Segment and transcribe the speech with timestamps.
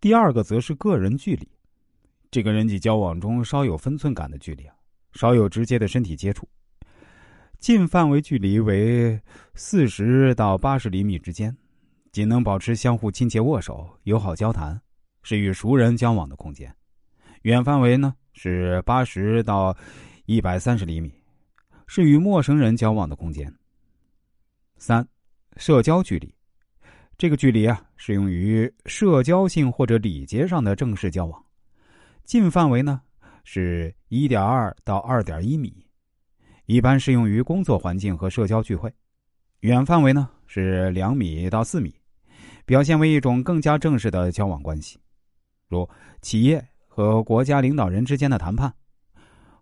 [0.00, 1.48] 第二个则是个人距离，
[2.30, 4.74] 这个人际交往中稍有分寸感的距离啊，
[5.12, 6.48] 少有直接的身体接触。
[7.58, 9.20] 近范围距离为
[9.54, 11.56] 四十到八十厘米之间，
[12.12, 14.78] 仅能保持相互亲切握手、友好交谈，
[15.22, 16.72] 是与熟人交往的空间。
[17.42, 19.74] 远范围呢是八十到
[20.26, 21.10] 一百三十厘米，
[21.86, 23.52] 是与陌生人交往的空间。
[24.76, 25.08] 三，
[25.56, 26.34] 社交距离，
[27.18, 31.44] 这个距离啊适用于社交性或者礼节上的正式交往。
[32.24, 33.00] 近范围呢
[33.44, 35.86] 是一点二到二点一米。
[36.66, 38.92] 一般适用于工作环境和社交聚会，
[39.60, 41.94] 远范围呢是两米到四米，
[42.64, 44.98] 表现为一种更加正式的交往关系，
[45.68, 45.88] 如
[46.22, 48.74] 企业和国家领导人之间的谈判，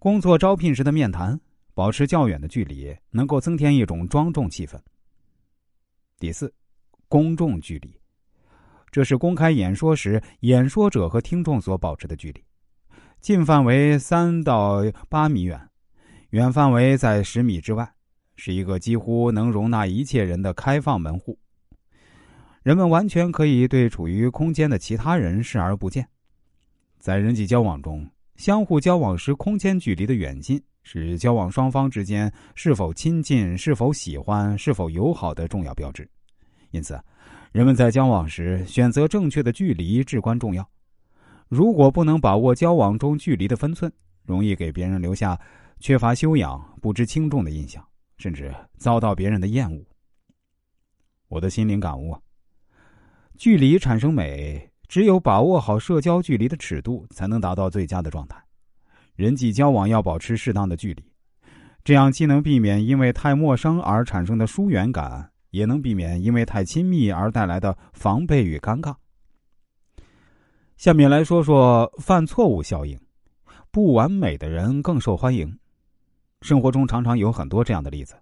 [0.00, 1.40] 工作招聘时的面谈，
[1.72, 4.76] 保持较远的距离，能够增添一种庄重气氛。
[6.18, 6.52] 第四，
[7.08, 7.98] 公众距离，
[8.90, 12.44] 这是公开演说时演说者和听众所保持的距离，
[13.20, 15.58] 近范围三到八米远。
[16.30, 17.90] 远范围在十米之外，
[18.36, 21.38] 是一个几乎能容纳一切人的开放门户。
[22.62, 26.06] 人们完全可以对处于空间的其他人视而不见。
[26.98, 36.06] 在人际交往中，相互交往时空间距离的远近，是交往双方之间是否亲近、是否喜欢、是否友好的重要标志。
[36.70, 37.00] 因此，
[37.52, 40.68] 人们在交往时选择正确的距离至关重要。
[41.48, 43.90] 如果不能把握交往中距离的分寸，
[44.24, 45.38] 容易给别人留下。
[45.80, 47.80] 缺乏修养、不知轻重的印象，
[48.16, 49.80] 甚至遭到别人的厌恶。
[51.28, 52.20] 我的心灵感悟，
[53.36, 58.42] 距离产生美，只有把握好社交距离的尺度，才能达到最佳的状态。
[59.14, 61.12] 人际交往要保持适当的距离，
[61.84, 68.94] 这样既能避免因为太陌生而产生的疏远感，也能避免因为太亲密而带来的防备与尴尬。
[70.76, 72.98] 下面来说说犯错误效应，
[73.70, 75.58] 不完美的人更受欢迎。
[76.42, 78.14] 生活中常常有很多这样的例子：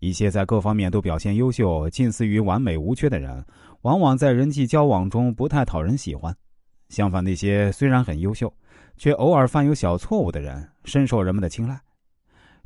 [0.00, 3.44] 一些在各方面都表现优秀、近似于完美无缺的人，
[3.82, 6.32] 往往在人际交往中不太讨人喜欢；
[6.88, 8.52] 相反，那些虽然很优秀，
[8.96, 11.80] 却偶尔犯有小错误的人，深受人们的青睐。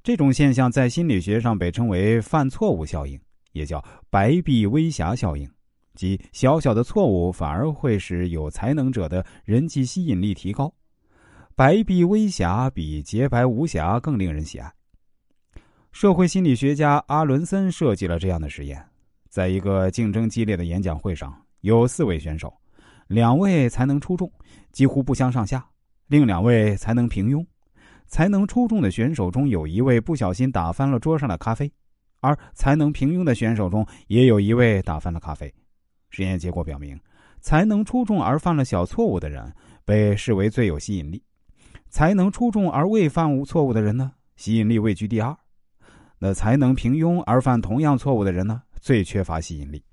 [0.02, 3.20] 这种现象在心理学上被称为“犯错误效应”，
[3.56, 5.50] 也叫“白璧微瑕效应”，
[5.96, 10.72] 即小小的错误反而会使有才能者的人际吸引力提高。
[11.54, 14.70] 白璧微瑕比洁白无瑕更令人喜爱。
[15.90, 18.84] 社会心理学家阿伦森设计了这样的实验：
[19.30, 22.52] 在一个竞争激烈的演讲会上，有四位选手，
[23.08, 24.30] 两位才能出众，
[24.72, 25.58] 几乎不相上下；
[26.08, 27.44] 另两位才能平庸。
[28.08, 31.72] 才能出众的选手中有一位不小心打翻了桌上的咖啡，
[32.26, 35.52] 而才能平庸的选手中也有一位打翻了咖啡。
[36.10, 36.98] 实验结果表明，
[37.40, 39.52] 才能出众而犯了小错误的人
[39.84, 41.18] 被视为最有吸引力；
[41.88, 45.36] 才能出众而未犯错误的人呢，吸引力位居第二。
[46.18, 48.62] 那才能平庸而犯同样错误的人呢？
[48.80, 49.84] 最缺乏吸引力。